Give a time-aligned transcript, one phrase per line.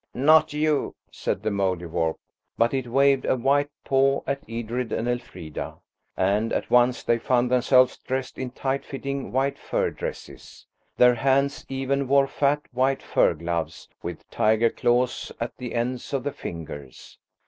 [0.15, 2.15] "Not you," said the Mouldiwarp.
[2.57, 5.75] But it waved a white paw at Edred and Elfrida,
[6.17, 10.65] and at once they found themselves dressed in tight fitting white fur dresses.
[10.97, 16.23] Their hands even wore fat, white fur gloves with tiger claws at the ends of
[16.23, 17.19] the fingers.